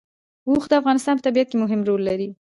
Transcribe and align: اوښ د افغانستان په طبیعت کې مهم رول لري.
اوښ 0.49 0.63
د 0.69 0.73
افغانستان 0.81 1.13
په 1.17 1.25
طبیعت 1.27 1.47
کې 1.49 1.57
مهم 1.63 1.81
رول 1.87 2.01
لري. 2.09 2.29